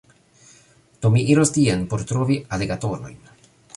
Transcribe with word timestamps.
Do, 1.01 1.07
mi 1.15 1.21
iros 1.33 1.53
tien 1.57 1.85
por 1.91 2.07
trovi 2.13 2.39
aligatorojn 2.59 3.21